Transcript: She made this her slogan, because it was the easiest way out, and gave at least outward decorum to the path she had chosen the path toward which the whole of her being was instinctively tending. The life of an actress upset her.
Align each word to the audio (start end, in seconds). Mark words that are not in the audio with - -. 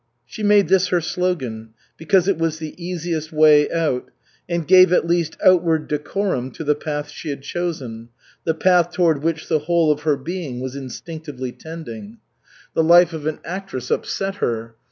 She 0.25 0.41
made 0.41 0.67
this 0.67 0.87
her 0.87 0.99
slogan, 0.99 1.75
because 1.95 2.27
it 2.27 2.39
was 2.39 2.57
the 2.57 2.73
easiest 2.83 3.31
way 3.31 3.69
out, 3.69 4.09
and 4.49 4.67
gave 4.67 4.91
at 4.91 5.05
least 5.05 5.37
outward 5.45 5.87
decorum 5.87 6.49
to 6.53 6.63
the 6.63 6.73
path 6.73 7.09
she 7.09 7.29
had 7.29 7.43
chosen 7.43 8.09
the 8.43 8.55
path 8.55 8.91
toward 8.91 9.21
which 9.21 9.47
the 9.47 9.59
whole 9.59 9.91
of 9.91 10.01
her 10.01 10.17
being 10.17 10.59
was 10.59 10.75
instinctively 10.75 11.51
tending. 11.51 12.17
The 12.73 12.83
life 12.83 13.13
of 13.13 13.27
an 13.27 13.41
actress 13.45 13.91
upset 13.91 14.37
her. 14.37 14.73